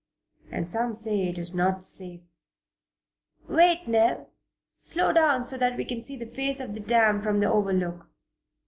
[0.51, 2.21] And some say it is not safe
[3.47, 4.31] Wait, Nell!
[4.81, 8.07] Slow down so that we can see the face of the dam from the Overlook."